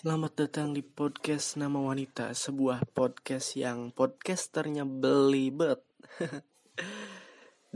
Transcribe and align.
Selamat 0.00 0.32
datang 0.32 0.72
di 0.72 0.80
podcast 0.80 1.60
Nama 1.60 1.76
Wanita, 1.76 2.32
sebuah 2.32 2.88
podcast 2.88 3.52
yang 3.52 3.92
podcasternya 3.92 4.88
belibet 4.88 5.84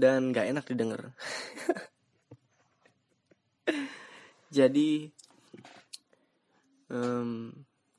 dan 0.01 0.33
gak 0.33 0.49
enak 0.49 0.65
didengar. 0.65 1.13
Jadi, 4.57 5.13
um, 6.89 7.53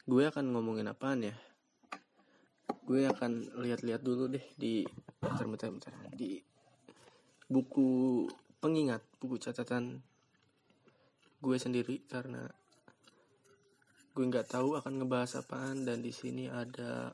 gue 0.09 0.23
akan 0.25 0.57
ngomongin 0.57 0.89
apaan 0.89 1.29
ya? 1.29 1.37
Gue 2.81 3.05
akan 3.05 3.61
lihat-lihat 3.61 4.01
dulu 4.01 4.25
deh 4.25 4.45
di 4.57 4.81
bentar, 5.21 5.45
bentar, 5.45 5.69
bentar, 5.69 5.93
di 6.17 6.41
buku 7.45 8.25
pengingat, 8.57 9.05
buku 9.21 9.37
catatan 9.37 10.01
gue 11.45 11.57
sendiri 11.61 12.01
karena 12.09 12.64
gue 14.15 14.31
nggak 14.31 14.47
tahu 14.47 14.79
akan 14.79 15.03
ngebahas 15.03 15.43
apaan 15.43 15.83
dan 15.83 15.99
di 15.99 16.15
sini 16.15 16.47
ada 16.47 17.11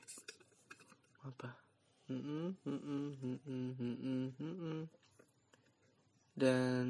apa? 1.26 1.50
Dan 6.38 6.86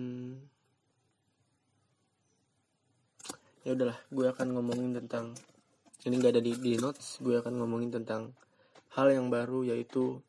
ya 3.63 3.71
udahlah 3.71 3.95
gue 4.11 4.27
akan 4.27 4.47
ngomongin 4.51 4.99
tentang 4.99 5.31
ini 6.03 6.19
nggak 6.19 6.35
ada 6.35 6.43
di, 6.43 6.59
di 6.59 6.75
notes 6.75 7.23
gue 7.23 7.39
akan 7.39 7.63
ngomongin 7.63 7.95
tentang 7.95 8.35
hal 8.99 9.15
yang 9.15 9.31
baru 9.31 9.63
yaitu 9.63 10.19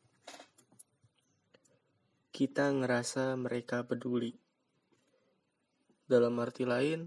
kita 2.31 2.71
ngerasa 2.71 3.35
mereka 3.35 3.83
peduli. 3.83 4.31
Dalam 6.07 6.39
arti 6.39 6.63
lain 6.63 7.03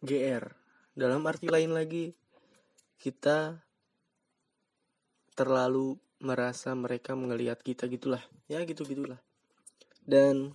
GR 0.00 0.63
dalam 0.94 1.26
arti 1.26 1.50
lain 1.50 1.74
lagi, 1.74 2.14
kita 3.02 3.58
terlalu 5.34 5.98
merasa 6.22 6.70
mereka 6.78 7.18
melihat 7.18 7.58
kita 7.60 7.90
gitulah. 7.90 8.22
Ya 8.46 8.62
gitu-gitulah. 8.62 9.18
Dan 10.06 10.54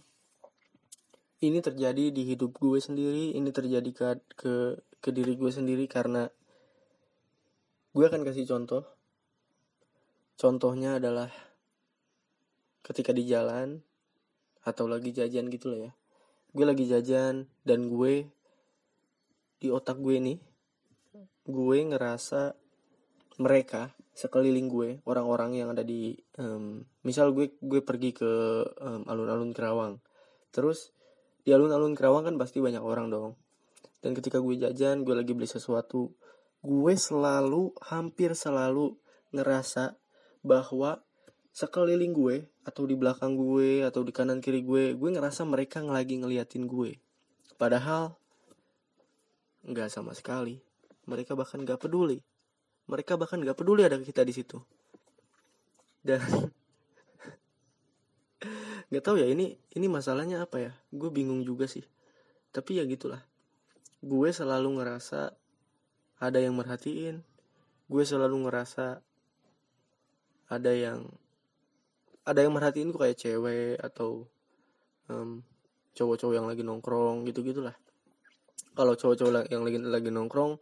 ini 1.44 1.59
terjadi 1.59 2.12
di 2.12 2.23
hidup 2.23 2.56
gue 2.56 2.80
sendiri, 2.80 3.36
ini 3.36 3.52
terjadi 3.52 3.90
ke 3.92 4.08
ke, 4.40 4.54
ke 5.04 5.09
diri 5.12 5.36
gue 5.36 5.52
sendiri 5.52 5.88
karena 5.92 6.31
gue 7.92 8.06
akan 8.08 8.24
kasih 8.24 8.48
contoh. 8.48 8.88
Contohnya 10.40 11.03
adalah 11.03 11.28
ketika 12.80 13.12
di 13.12 13.28
jalan 13.28 13.84
atau 14.64 14.88
lagi 14.88 15.12
jajan 15.12 15.52
gitu 15.52 15.76
lah 15.76 15.80
ya. 15.90 15.92
Gue 16.56 16.66
lagi 16.66 16.88
jajan 16.88 17.52
dan 17.68 17.92
gue 17.92 18.39
di 19.60 19.68
otak 19.68 20.00
gue 20.00 20.18
nih 20.18 20.40
gue 21.50 21.78
ngerasa 21.92 22.56
mereka 23.40 23.96
sekeliling 24.14 24.68
gue 24.68 24.90
orang-orang 25.08 25.56
yang 25.56 25.72
ada 25.72 25.80
di 25.80 26.12
um, 26.36 26.84
misal 27.08 27.32
gue 27.32 27.56
gue 27.64 27.80
pergi 27.80 28.12
ke 28.12 28.32
um, 28.84 29.08
alun-alun 29.08 29.56
Kerawang. 29.56 30.04
Terus 30.52 30.92
di 31.48 31.56
alun-alun 31.56 31.96
Kerawang 31.96 32.28
kan 32.28 32.36
pasti 32.36 32.60
banyak 32.60 32.84
orang 32.84 33.08
dong. 33.08 33.40
Dan 34.04 34.12
ketika 34.12 34.44
gue 34.44 34.60
jajan 34.60 35.08
gue 35.08 35.16
lagi 35.16 35.32
beli 35.32 35.48
sesuatu 35.48 36.12
gue 36.60 36.94
selalu 37.00 37.72
hampir 37.88 38.36
selalu 38.36 39.00
ngerasa 39.32 39.96
bahwa 40.44 41.00
sekeliling 41.56 42.12
gue 42.12 42.36
atau 42.68 42.84
di 42.84 43.00
belakang 43.00 43.40
gue 43.40 43.88
atau 43.88 44.04
di 44.04 44.12
kanan 44.12 44.44
kiri 44.44 44.68
gue 44.68 45.00
gue 45.00 45.10
ngerasa 45.16 45.48
mereka 45.48 45.80
lagi 45.80 46.20
ngeliatin 46.20 46.68
gue. 46.68 47.00
Padahal 47.56 48.19
nggak 49.66 49.90
sama 49.92 50.16
sekali. 50.16 50.60
Mereka 51.10 51.34
bahkan 51.34 51.64
nggak 51.64 51.82
peduli. 51.82 52.22
Mereka 52.88 53.18
bahkan 53.18 53.42
nggak 53.42 53.58
peduli 53.58 53.84
ada 53.84 54.00
kita 54.00 54.24
di 54.24 54.34
situ. 54.34 54.62
Dan 56.00 56.20
nggak 58.90 59.03
tahu 59.03 59.19
ya 59.19 59.28
ini 59.28 59.59
ini 59.75 59.88
masalahnya 59.92 60.46
apa 60.46 60.62
ya? 60.62 60.72
Gue 60.94 61.12
bingung 61.12 61.44
juga 61.44 61.68
sih. 61.68 61.84
Tapi 62.56 62.80
ya 62.80 62.84
gitulah. 62.88 63.19
Gue 64.00 64.31
selalu 64.31 64.80
ngerasa 64.80 65.36
ada 66.19 66.40
yang 66.40 66.56
merhatiin. 66.56 67.19
Gue 67.90 68.03
selalu 68.06 68.48
ngerasa 68.48 69.02
ada 70.50 70.72
yang 70.74 71.09
ada 72.25 72.46
yang 72.46 72.53
merhatiin 72.53 72.94
gue 72.94 73.02
kayak 73.02 73.18
cewek 73.18 73.78
atau 73.81 74.30
um, 75.09 75.42
cowok-cowok 75.98 76.34
yang 76.38 76.48
lagi 76.50 76.62
nongkrong 76.62 77.25
gitu 77.25 77.42
gitulah 77.42 77.74
kalau 78.79 78.95
cowok-cowok 78.95 79.51
yang 79.51 79.67
lagi 79.67 79.75
lagi 79.84 80.07
nongkrong 80.07 80.56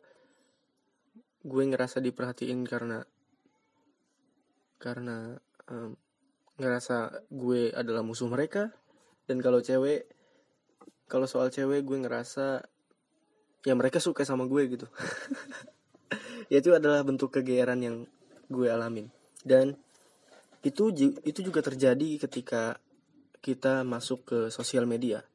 gue 1.45 1.63
ngerasa 1.69 2.01
diperhatiin 2.01 2.66
karena 2.66 3.05
karena 4.81 5.38
um, 5.69 5.94
ngerasa 6.57 7.29
gue 7.29 7.69
adalah 7.77 8.01
musuh 8.01 8.25
mereka. 8.25 8.73
Dan 9.29 9.38
kalau 9.39 9.61
cewek 9.61 10.09
kalau 11.06 11.29
soal 11.29 11.53
cewek 11.53 11.85
gue 11.85 11.97
ngerasa 12.03 12.66
ya 13.63 13.73
mereka 13.77 14.01
suka 14.01 14.25
sama 14.25 14.50
gue 14.50 14.63
gitu. 14.66 14.89
Ya 16.47 16.63
itu 16.63 16.72
adalah 16.72 17.03
bentuk 17.03 17.35
kegeeran 17.35 17.83
yang 17.83 18.07
gue 18.47 18.72
alamin. 18.72 19.11
Dan 19.44 19.75
itu 20.63 20.95
itu 21.27 21.39
juga 21.44 21.59
terjadi 21.59 22.23
ketika 22.23 22.79
kita 23.44 23.83
masuk 23.83 24.23
ke 24.23 24.39
sosial 24.47 24.88
media. 24.88 25.27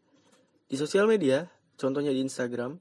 Di 0.72 0.81
sosial 0.81 1.04
media 1.04 1.53
contohnya 1.77 2.12
di 2.15 2.21
Instagram 2.25 2.78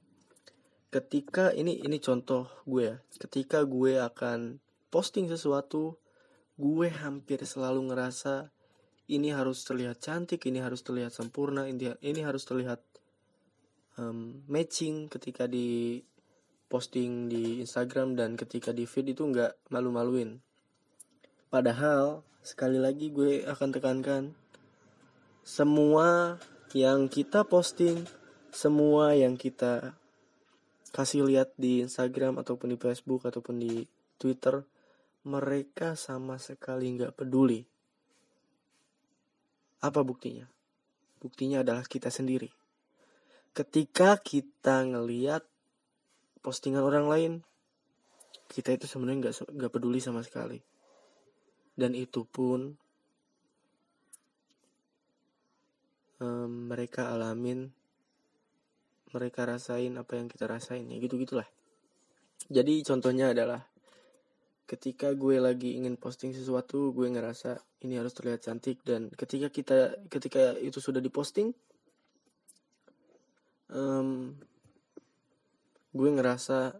ketika 0.92 1.50
ini 1.56 1.80
ini 1.80 1.96
contoh 1.98 2.48
gue 2.68 2.92
ya 2.92 2.96
ketika 3.16 3.64
gue 3.64 3.96
akan 3.96 4.60
posting 4.92 5.28
sesuatu 5.28 5.96
gue 6.60 6.88
hampir 6.92 7.40
selalu 7.42 7.88
ngerasa 7.88 8.52
ini 9.08 9.32
harus 9.32 9.64
terlihat 9.64 10.04
cantik 10.04 10.44
ini 10.44 10.60
harus 10.60 10.84
terlihat 10.84 11.16
sempurna 11.16 11.64
ini 11.64 11.96
ini 12.04 12.20
harus 12.20 12.44
terlihat 12.44 12.84
um, 13.96 14.44
matching 14.48 15.08
ketika 15.08 15.48
di 15.48 16.00
posting 16.72 17.28
di 17.28 17.60
Instagram 17.60 18.16
dan 18.16 18.32
ketika 18.40 18.72
di 18.72 18.88
feed 18.88 19.12
itu 19.12 19.28
nggak 19.28 19.68
malu-maluin. 19.68 20.40
Padahal 21.52 22.24
sekali 22.40 22.80
lagi 22.80 23.12
gue 23.12 23.44
akan 23.44 23.68
tekankan 23.76 24.22
semua 25.44 26.40
yang 26.72 27.12
kita 27.12 27.44
posting 27.44 28.08
semua 28.52 29.16
yang 29.16 29.40
kita 29.40 29.96
kasih 30.92 31.24
lihat 31.24 31.56
di 31.56 31.80
Instagram 31.80 32.36
ataupun 32.36 32.76
di 32.76 32.78
Facebook 32.78 33.24
ataupun 33.24 33.56
di 33.56 33.88
Twitter 34.20 34.60
mereka 35.24 35.96
sama 35.96 36.36
sekali 36.36 36.92
nggak 36.92 37.16
peduli. 37.16 37.64
Apa 39.82 40.04
buktinya? 40.04 40.46
Buktinya 41.18 41.64
adalah 41.64 41.88
kita 41.88 42.12
sendiri. 42.12 42.52
Ketika 43.56 44.20
kita 44.20 44.84
ngeliat 44.84 45.42
postingan 46.44 46.84
orang 46.84 47.06
lain 47.08 47.32
kita 48.52 48.76
itu 48.76 48.84
sebenarnya 48.84 49.32
nggak 49.32 49.34
nggak 49.48 49.72
peduli 49.72 49.98
sama 50.04 50.20
sekali. 50.20 50.60
Dan 51.72 51.96
itu 51.96 52.28
pun 52.28 52.76
um, 56.20 56.50
mereka 56.68 57.08
alamin 57.16 57.72
mereka 59.12 59.46
rasain 59.46 59.92
apa 59.96 60.18
yang 60.18 60.26
kita 60.26 60.48
rasain 60.48 60.88
ya 60.88 60.96
gitu 60.98 61.16
gitulah 61.20 61.46
jadi 62.50 62.82
contohnya 62.82 63.30
adalah 63.32 63.62
ketika 64.66 65.12
gue 65.12 65.36
lagi 65.36 65.76
ingin 65.76 66.00
posting 66.00 66.32
sesuatu 66.32 66.96
gue 66.96 67.06
ngerasa 67.06 67.60
ini 67.84 68.00
harus 68.00 68.16
terlihat 68.16 68.40
cantik 68.42 68.80
dan 68.82 69.12
ketika 69.12 69.52
kita 69.52 69.78
ketika 70.08 70.56
itu 70.58 70.80
sudah 70.80 70.98
diposting 70.98 71.52
um, 73.68 74.32
gue 75.92 76.08
ngerasa 76.08 76.72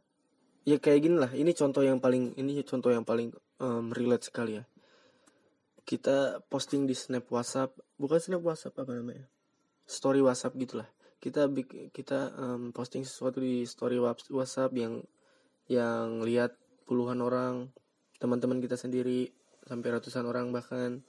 ya 0.65 0.77
kayak 0.79 1.01
gini 1.05 1.17
lah 1.21 1.33
ini 1.37 1.53
contoh 1.53 1.85
yang 1.85 1.99
paling 2.01 2.33
ini 2.39 2.65
contoh 2.65 2.89
yang 2.89 3.05
paling 3.05 3.35
um, 3.61 3.91
relate 3.93 4.25
sekali 4.29 4.61
ya. 4.61 4.65
Kita 5.83 6.39
posting 6.47 6.87
di 6.87 6.95
snap 6.95 7.27
WhatsApp 7.29 7.75
bukan 7.99 8.19
snap 8.23 8.43
WhatsApp 8.47 8.79
apa 8.79 8.93
namanya 8.95 9.27
story 9.83 10.23
WhatsApp 10.23 10.55
gitulah 10.55 10.87
kita 11.23 11.47
kita 11.95 12.35
um, 12.35 12.75
posting 12.75 13.07
sesuatu 13.07 13.39
di 13.39 13.63
story 13.63 14.03
WhatsApp 14.03 14.75
yang 14.75 14.99
yang 15.71 16.19
lihat 16.27 16.59
puluhan 16.83 17.23
orang 17.23 17.71
teman-teman 18.19 18.59
kita 18.59 18.75
sendiri 18.75 19.31
sampai 19.63 19.95
ratusan 19.95 20.27
orang 20.27 20.51
bahkan. 20.51 21.07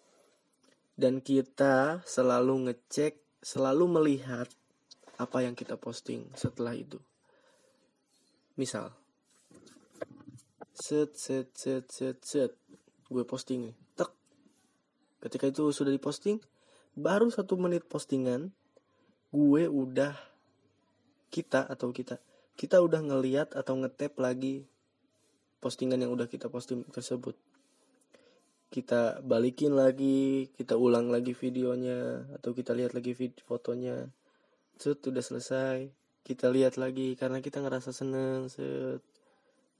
Dan 0.93 1.25
kita 1.25 2.05
selalu 2.05 2.69
ngecek 2.69 3.17
selalu 3.41 3.89
melihat 3.89 4.45
apa 5.17 5.41
yang 5.41 5.57
kita 5.57 5.73
posting 5.81 6.29
setelah 6.37 6.77
itu. 6.77 7.01
Misal 8.53 8.93
set 10.77 11.17
set 11.17 11.49
set 11.57 11.89
set 11.89 12.17
set 12.21 12.53
gue 13.09 13.25
posting 13.25 13.65
nih 13.65 13.75
tek. 13.97 14.13
Ketika 15.25 15.49
itu 15.49 15.73
sudah 15.73 15.89
diposting 15.89 16.37
baru 16.93 17.33
satu 17.33 17.57
menit 17.57 17.89
postingan 17.89 18.53
gue 19.33 19.65
udah 19.65 20.13
kita 21.33 21.65
atau 21.65 21.89
kita 21.89 22.21
kita 22.53 22.77
udah 22.85 23.01
ngeliat 23.01 23.57
atau 23.57 23.73
ngetap 23.81 24.21
lagi 24.21 24.69
postingan 25.57 26.05
yang 26.05 26.13
udah 26.13 26.29
kita 26.29 26.53
posting 26.53 26.85
tersebut. 26.93 27.33
Kita 28.69 29.25
balikin 29.25 29.73
lagi 29.73 30.53
kita 30.53 30.77
ulang 30.77 31.09
lagi 31.09 31.33
videonya 31.33 32.29
atau 32.37 32.53
kita 32.53 32.77
lihat 32.77 32.93
lagi 32.93 33.17
video 33.17 33.41
fotonya. 33.49 34.05
Set 34.77 35.01
udah 35.01 35.23
selesai. 35.25 35.89
Kita 36.21 36.53
lihat 36.53 36.77
lagi 36.77 37.17
karena 37.17 37.41
kita 37.41 37.57
ngerasa 37.65 37.89
seneng 37.89 38.53
set. 38.53 39.01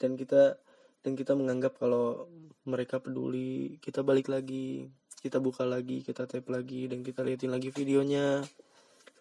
Dan 0.01 0.17
kita 0.17 0.57
dan 1.05 1.13
kita 1.13 1.37
menganggap 1.37 1.77
kalau 1.77 2.25
mereka 2.65 2.97
peduli 3.03 3.77
kita 3.83 4.01
balik 4.01 4.31
lagi 4.31 4.87
kita 5.19 5.43
buka 5.43 5.67
lagi 5.67 5.99
kita 5.99 6.23
tap 6.23 6.47
lagi 6.47 6.87
dan 6.87 7.03
kita 7.03 7.27
liatin 7.27 7.51
lagi 7.51 7.75
videonya 7.75 8.39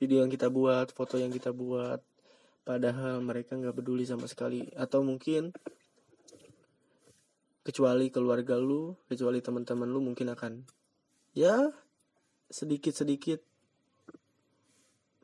video 0.02 0.26
yang 0.26 0.34
kita 0.34 0.50
buat 0.50 0.90
foto 0.90 1.14
yang 1.14 1.30
kita 1.30 1.54
buat. 1.54 2.02
Padahal 2.66 3.22
mereka 3.22 3.54
nggak 3.54 3.78
peduli 3.78 4.02
sama 4.02 4.26
sekali. 4.26 4.66
Atau 4.74 5.06
mungkin 5.06 5.54
kecuali 7.62 8.10
keluarga 8.10 8.58
lu 8.58 8.98
kecuali 9.06 9.38
teman-teman 9.38 9.86
lu 9.86 10.02
mungkin 10.02 10.34
akan 10.34 10.66
ya 11.38 11.70
sedikit 12.50 12.90
sedikit 12.98 13.38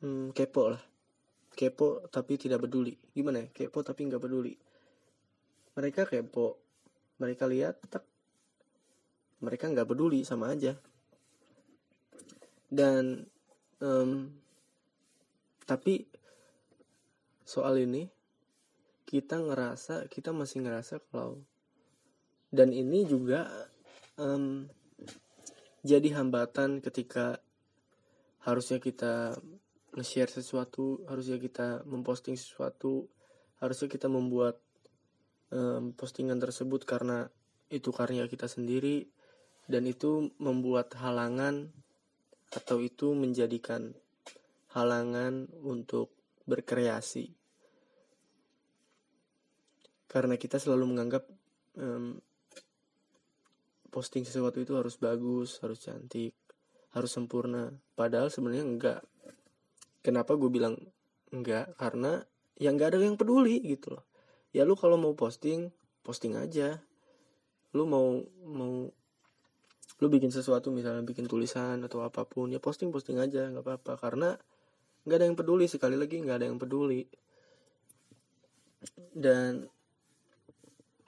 hmm, 0.07 0.31
kepo 0.31 0.71
lah. 0.71 0.83
Kepo 1.59 2.07
tapi 2.07 2.39
tidak 2.39 2.63
peduli. 2.63 2.95
Gimana 3.11 3.43
ya? 3.43 3.47
Kepo 3.51 3.83
tapi 3.83 4.07
nggak 4.07 4.23
peduli. 4.23 4.55
Mereka 5.75 6.07
kepo. 6.07 6.55
Mereka 7.19 7.51
lihat 7.51 7.83
tak 7.91 8.07
mereka 9.43 9.67
nggak 9.67 9.91
peduli 9.91 10.23
sama 10.23 10.55
aja. 10.55 10.79
Dan 12.71 13.27
um, 13.83 14.31
tapi 15.69 16.09
soal 17.45 17.77
ini 17.77 18.09
kita 19.05 19.37
ngerasa 19.37 20.09
kita 20.09 20.33
masih 20.33 20.65
ngerasa 20.65 21.05
kalau 21.13 21.45
dan 22.49 22.73
ini 22.73 23.05
juga 23.05 23.45
um, 24.17 24.65
jadi 25.85 26.17
hambatan 26.17 26.81
ketika 26.81 27.37
harusnya 28.49 28.81
kita 28.81 29.37
nge-share 29.93 30.33
sesuatu 30.33 31.05
harusnya 31.05 31.37
kita 31.37 31.85
memposting 31.85 32.41
sesuatu 32.41 33.09
harusnya 33.61 33.93
kita 33.93 34.09
membuat 34.09 34.57
um, 35.53 35.93
postingan 35.93 36.41
tersebut 36.41 36.89
karena 36.89 37.29
itu 37.69 37.93
karya 37.93 38.25
kita 38.25 38.49
sendiri 38.49 39.09
dan 39.69 39.85
itu 39.85 40.33
membuat 40.41 40.97
halangan 40.97 41.69
atau 42.57 42.81
itu 42.81 43.13
menjadikan 43.13 43.93
halangan 44.77 45.49
untuk 45.65 46.13
berkreasi. 46.45 47.33
Karena 50.09 50.41
kita 50.41 50.57
selalu 50.57 50.97
menganggap 50.97 51.25
um, 51.77 52.17
posting 53.89 54.25
sesuatu 54.25 54.61
itu 54.61 54.77
harus 54.77 54.97
bagus 55.01 55.61
harus 55.61 55.81
cantik 55.81 56.33
harus 56.97 57.13
sempurna. 57.13 57.69
Padahal 57.93 58.33
sebenarnya 58.33 58.65
enggak. 58.65 59.01
Kenapa 60.01 60.35
gue 60.41 60.49
bilang 60.49 60.75
enggak? 61.35 61.77
Karena 61.77 62.17
yang 62.57 62.81
enggak 62.81 62.97
ada 62.97 63.05
yang 63.05 63.21
peduli 63.21 63.61
gitu 63.61 63.97
loh. 63.97 64.05
Ya 64.51 64.65
lu 64.65 64.75
kalau 64.75 64.97
mau 64.97 65.13
posting 65.13 65.69
posting 66.01 66.35
aja. 66.41 66.81
Lu 67.77 67.85
mau 67.85 68.25
mau 68.49 68.89
lu 69.99 70.07
bikin 70.07 70.31
sesuatu 70.31 70.71
misalnya 70.71 71.03
bikin 71.03 71.27
tulisan 71.27 71.83
atau 71.83 72.07
apa 72.07 72.23
pun 72.23 72.49
ya 72.55 72.63
posting 72.63 72.89
posting 72.89 73.21
aja 73.21 73.53
nggak 73.53 73.65
apa-apa. 73.65 73.93
Karena 74.01 74.33
nggak 75.05 75.17
ada 75.19 75.27
yang 75.29 75.39
peduli 75.39 75.67
sekali 75.71 75.95
lagi 75.95 76.19
nggak 76.23 76.37
ada 76.43 76.47
yang 76.49 76.59
peduli. 76.59 77.05
Dan 79.15 79.67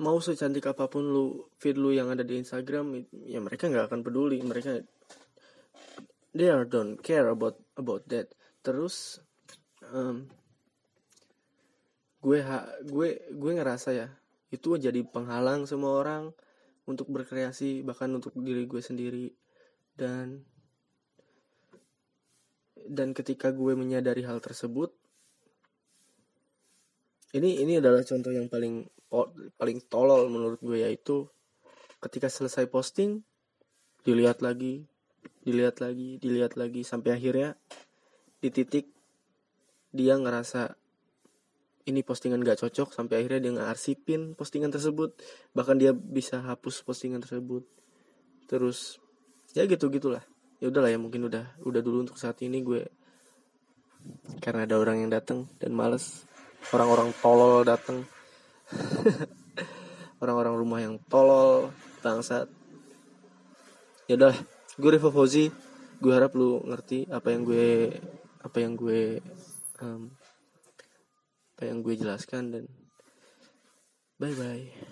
mau 0.00 0.16
secantik 0.18 0.64
apa 0.64 0.88
pun 0.88 1.04
lu 1.04 1.44
feed 1.60 1.76
lu 1.76 1.92
yang 1.92 2.08
ada 2.08 2.24
di 2.24 2.40
Instagram 2.40 3.04
ya 3.28 3.38
mereka 3.38 3.68
nggak 3.68 3.92
akan 3.92 4.00
peduli. 4.00 4.40
Mereka 4.40 4.80
they 6.34 6.48
are 6.48 6.64
don't 6.64 6.98
care 7.02 7.28
about 7.28 7.58
about 7.76 8.06
that. 8.08 8.32
Terus 8.64 9.20
um, 9.92 10.28
gue 12.20 12.38
ha, 12.44 12.68
gue 12.84 13.08
gue 13.32 13.52
ngerasa 13.56 13.90
ya 13.96 14.08
itu 14.50 14.76
jadi 14.76 15.00
penghalang 15.06 15.64
semua 15.64 16.02
orang 16.02 16.34
untuk 16.84 17.06
berkreasi 17.06 17.86
bahkan 17.86 18.10
untuk 18.10 18.34
diri 18.34 18.66
gue 18.66 18.82
sendiri. 18.82 19.30
Dan 19.94 20.42
dan 22.86 23.12
ketika 23.12 23.52
gue 23.52 23.72
menyadari 23.76 24.24
hal 24.24 24.38
tersebut 24.38 24.94
ini 27.36 27.62
ini 27.62 27.78
adalah 27.78 28.02
contoh 28.02 28.32
yang 28.32 28.50
paling 28.50 28.88
paling 29.58 29.78
tolol 29.90 30.30
menurut 30.30 30.58
gue 30.62 30.82
yaitu 30.86 31.26
ketika 32.00 32.30
selesai 32.30 32.66
posting 32.70 33.22
dilihat 34.06 34.40
lagi 34.40 34.86
dilihat 35.44 35.82
lagi 35.82 36.16
dilihat 36.22 36.56
lagi 36.56 36.86
sampai 36.86 37.18
akhirnya 37.18 37.58
di 38.40 38.48
titik 38.48 38.88
dia 39.90 40.16
ngerasa 40.16 40.80
ini 41.88 42.06
postingan 42.06 42.40
gak 42.44 42.62
cocok 42.62 42.94
sampai 42.94 43.24
akhirnya 43.24 43.40
dia 43.40 43.52
ngarsipin 43.56 44.38
postingan 44.38 44.70
tersebut. 44.70 45.16
Bahkan 45.56 45.76
dia 45.80 45.92
bisa 45.96 46.38
hapus 46.38 46.86
postingan 46.86 47.24
tersebut. 47.24 47.66
Terus 48.46 49.02
ya 49.56 49.66
gitu 49.66 49.90
gitulah 49.90 50.22
ya 50.60 50.68
udahlah 50.68 50.92
ya 50.92 50.98
mungkin 51.00 51.26
udah 51.26 51.56
udah 51.64 51.80
dulu 51.80 52.04
untuk 52.04 52.20
saat 52.20 52.36
ini 52.44 52.60
gue 52.60 52.84
karena 54.40 54.64
ada 54.68 54.76
orang 54.76 55.04
yang 55.04 55.10
datang 55.12 55.48
dan 55.60 55.72
males 55.72 56.24
orang-orang 56.72 57.12
tolol 57.20 57.64
datang 57.64 58.04
orang-orang 60.22 60.54
rumah 60.54 60.80
yang 60.84 61.00
tolol 61.08 61.72
bangsat. 62.04 62.46
Ya 64.06 64.20
udah 64.20 64.36
gue 64.76 64.90
Rivo 64.92 65.12
Fauzi 65.12 65.48
gue 66.00 66.12
harap 66.16 66.32
lu 66.32 66.64
ngerti 66.64 67.04
apa 67.12 67.28
yang 67.28 67.44
gue 67.44 67.92
apa 68.40 68.56
yang 68.56 68.72
gue 68.72 69.20
um, 69.84 70.08
apa 71.56 71.62
yang 71.68 71.84
gue 71.84 71.94
jelaskan 72.00 72.56
dan 72.56 72.64
bye 74.16 74.32
bye 74.32 74.89